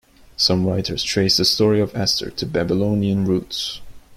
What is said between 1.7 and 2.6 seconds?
of Esther to